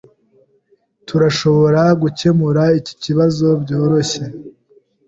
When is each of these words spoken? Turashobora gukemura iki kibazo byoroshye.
Turashobora 1.07 1.81
gukemura 2.01 2.63
iki 2.79 2.93
kibazo 3.03 3.47
byoroshye. 3.63 4.23